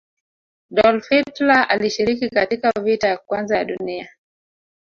hdolf 0.71 1.09
Hilter 1.09 1.65
alishiriki 1.69 2.29
katika 2.29 2.71
vita 2.83 3.07
ya 3.07 3.17
kwanza 3.17 3.57
ya 3.57 3.65
dunia 3.65 4.09